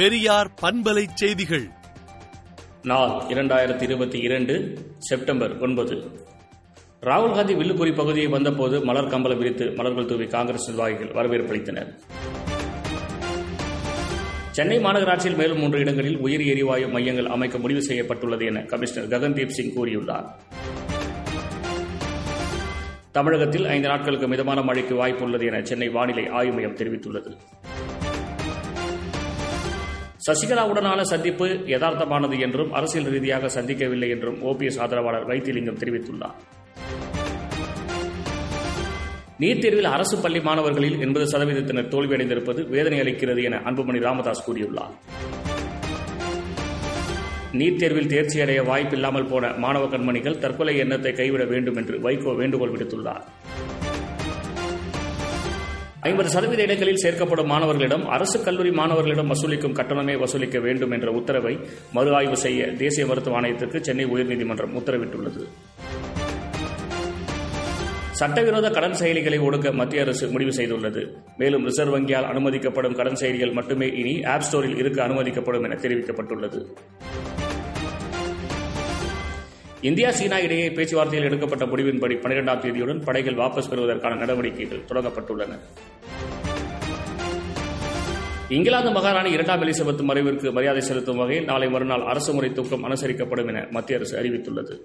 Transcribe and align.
பெரியார் 0.00 0.50
பண்பலை 0.62 1.08
செய்திகள். 1.14 1.68
நாள் 2.82 3.08
இரண்டாயிரத்தி 3.08 3.82
இருபத்தி 3.82 4.18
இரண்டு 4.18 4.78
செப்டம்பர் 4.98 5.58
ஒன்பது. 5.58 5.94
ராகுல் 7.00 7.34
காந்தி 7.34 7.54
பகுதியை 7.92 8.26
வந்தபோது 8.26 8.84
மலர் 8.84 9.08
கம்பளம் 9.08 9.38
விரித்து 9.38 9.70
மலர்கள் 9.70 10.06
தூவி 10.06 10.26
காங்கிரஸ் 10.26 10.70
நிர்வாகிகள் 10.70 11.08
வரவேற்பளித்தனர் 11.08 11.90
சென்னை 14.50 14.78
மாநகராட்சியில் 14.78 15.36
மேலும் 15.36 15.58
மூன்று 15.58 15.78
இடங்களில் 15.78 16.18
உயிரி 16.18 16.46
எரிவாயு 16.46 16.88
மையங்கள் 16.88 17.26
அமைக்க 17.26 17.58
முடிவு 17.58 17.82
செய்யப்பட்டுள்ளது 17.82 18.44
என 18.44 18.60
கமிஷனர் 18.60 19.10
ககன்தீப் 19.10 19.54
சிங் 19.58 19.74
கூறியுள்ளார். 19.74 20.26
தமிழகத்தில் 23.12 23.66
ஐந்து 23.66 23.88
நாட்களுக்கு 23.88 24.28
மிதமான 24.28 24.62
மழைக்கு 24.62 24.94
வாய்ப்பு 24.94 25.24
உள்ளது 25.24 25.46
என 25.46 25.62
சென்னை 25.62 25.88
வானிலை 25.88 26.28
ஆய்வு 26.28 26.54
மையம் 26.54 26.76
தெரிவித்துள்ளது. 26.76 27.36
சசிகலாவுடனான 30.26 31.00
சந்திப்பு 31.00 31.46
யதார்த்தமானது 31.46 32.40
என்றும் 32.40 32.72
அரசியல் 32.72 33.10
ரீதியாக 33.10 33.46
சந்திக்கவில்லை 33.46 34.08
என்றும் 34.08 34.38
ஓபிஎஸ் 34.42 34.80
ஆதரவாளர் 34.80 35.26
வைத்திலிங்கம் 35.26 35.78
தெரிவித்துள்ளார். 35.78 36.36
நீட் 39.38 39.58
தேர்வில் 39.58 39.84
அரசு 39.84 40.16
பள்ளி 40.18 40.40
மாணவர்களில் 40.40 41.00
எண்பது 41.00 41.26
சதவீதத்தினர் 41.32 41.90
தோல்வியடைந்திருப்பது 41.94 42.68
வேதனை 42.68 43.00
அளிக்கிறது 43.00 43.42
என 43.42 43.60
அன்புமணி 43.64 44.00
ராமதாஸ் 44.00 44.44
கூறியுள்ளார். 44.50 44.94
நீட் 47.52 47.76
தேர்வில் 47.76 48.12
தேர்ச்சியடைய 48.14 48.64
வாய்ப்பில்லாமல் 48.64 49.26
போன 49.26 49.52
மாணவ 49.56 49.86
கண்மணிகள் 49.86 50.38
தற்கொலை 50.38 50.76
எண்ணத்தை 50.76 51.12
கைவிட 51.12 51.44
வேண்டும் 51.44 51.76
என்று 51.76 51.98
வைகோ 51.98 52.36
வேண்டுகோள் 52.36 52.74
விடுத்துள்ளார். 52.74 53.24
ஐம்பது 56.02 56.28
சதவீத 56.28 56.62
இடங்களில் 56.62 57.00
சேர்க்கப்படும் 57.02 57.46
மாணவர்களிடம் 57.46 58.04
அரசு 58.06 58.44
கல்லூரி 58.44 58.70
மாணவர்களிடம் 58.70 59.30
வசூலிக்கும் 59.32 59.74
கட்டணமே 59.78 60.18
வசூலிக்க 60.18 60.58
வேண்டும் 60.58 60.90
என்ற 60.90 61.10
உத்தரவை 61.10 61.58
மறு 61.92 62.14
ஆய்வு 62.14 62.36
செய்ய 62.36 62.68
தேசிய 62.68 63.06
மருத்துவ 63.06 63.40
ஆணையத்திற்கு 63.40 63.80
சென்னை 63.80 64.06
உயர்நீதிமன்றம் 64.06 64.76
உத்தரவிட்டுள்ளது. 64.80 65.42
சட்டவிரோத 68.10 68.70
கடன் 68.70 68.92
செயலிகளை 68.92 69.40
ஒடுக்க 69.40 69.72
மத்திய 69.72 70.02
அரசு 70.02 70.28
முடிவு 70.28 70.50
செய்துள்ளது. 70.50 71.02
மேலும் 71.36 71.64
ரிசர்வ் 71.64 71.94
வங்கியால் 71.94 72.30
அனுமதிக்கப்படும் 72.32 72.94
கடன் 72.94 73.20
செயலிகள் 73.20 73.52
மட்டுமே 73.52 73.88
இனி 73.88 74.22
ஆப் 74.22 74.42
ஸ்டோரில் 74.42 74.76
இருக்க 74.76 75.06
அனுமதிக்கப்படும் 75.06 75.62
என 75.62 75.74
தெரிவிக்கப்பட்டுள்ளது. 75.74 76.60
இந்தியா 79.80 80.10
சீனா 80.10 80.38
இடையே 80.38 80.68
பேச்சுவார்த்தையில் 80.68 81.22
எடுக்கப்பட்ட 81.22 81.64
முடிவின்படி 81.64 82.14
பனிரெண்டாம் 82.14 82.60
தேதியுடன் 82.64 83.04
படைகள் 83.04 83.34
வாபஸ் 83.34 83.68
பெறுவதற்கான 83.68 84.14
நடவடிக்கைகள் 84.14 84.78
தொடங்கப்பட்டுள்ளன. 84.78 85.58
இங்கிலாந்து 88.48 88.90
மகாராணி 88.90 89.30
இரண்டாம் 89.30 89.62
எலிசபெத் 89.62 90.04
மறைவிற்கு 90.08 90.52
மரியாதை 90.52 90.80
செலுத்தும் 90.80 91.16
வகையில் 91.16 91.44
நாளை 91.44 91.68
மறுநாள் 91.68 92.02
அரசு 92.02 92.32
முறை 92.32 92.52
தூக்கம் 92.52 92.84
அனுசரிக்கப்படும் 92.84 93.48
என 93.48 93.66
மத்திய 93.70 93.98
அரசு 93.98 94.20
அறிவித்துள்ளது. 94.22 94.80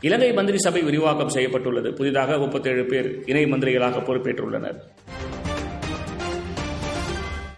இலங்கை 0.00 0.32
மந்திரி 0.32 0.58
சபை 0.58 0.82
விரிவாக்கம் 0.82 1.28
செய்யப்பட்டுள்ளது. 1.28 1.92
புதிதாக 1.92 2.38
முப்பத்தேழு 2.38 2.84
பேர் 2.84 3.22
இணை 3.26 3.44
மந்திரிகளாக 3.44 4.00
பொறுப்பேற்றுள்ளனர். 4.00 4.78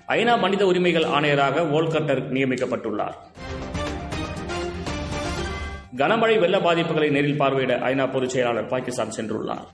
ஐநா 0.08 0.39
மனித 0.39 0.66
உரிமைகள் 0.66 1.02
ஆணையராக 1.02 1.61
வோல்கட்டர் 1.61 2.22
நியமிக்கப்பட்டுள்ளார். 2.33 3.14
கனமழை 5.96 6.40
வெள்ள 6.40 6.58
பாதிப்புகளை 6.58 7.10
நேரில் 7.10 7.40
பார்வையிட 7.40 7.72
ஐநா 7.78 8.12
பொதுச் 8.12 8.28
செயலாளர் 8.28 8.66
பாகிஸ்தான் 8.66 9.08
சென்றுள்ளார். 9.08 9.66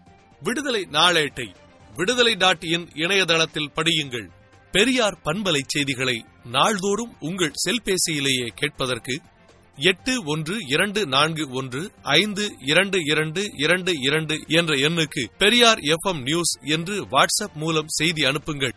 விடுதலை 0.42 0.86
நாளேட்டை 0.90 1.54
விடுதலை 1.96 2.34
டாட் 2.34 2.62
இன் 2.62 2.88
இணையதளத்தில் 2.94 3.70
படியுங்கள். 3.76 4.28
பெரியார் 4.72 5.18
பண்பலை 5.24 5.60
செய்திகளை 5.66 6.24
நாள்தோறும் 6.44 7.16
உங்கள் 7.20 7.52
செல்பேசியிலேயே 7.68 8.46
கேட்பதற்கு 8.54 9.20
எட்டு 9.76 10.22
ஒன்று 10.24 10.56
இரண்டு 10.68 11.06
நான்கு 11.06 11.48
ஒன்று 11.50 11.90
ஐந்து 12.02 12.48
இரண்டு 12.66 12.98
இரண்டு 13.04 13.42
இரண்டு 13.56 13.92
இரண்டு 13.98 14.38
என்ற 14.46 14.74
எண்ணுக்கு 14.74 15.24
பெரியார் 15.38 15.78
எஃப் 15.78 16.16
நியூஸ் 16.22 16.58
என்று 16.62 17.04
வாட்ஸ்அப் 17.04 17.54
மூலம் 17.54 17.88
செய்தி 17.88 18.24
அனுப்புங்கள். 18.24 18.72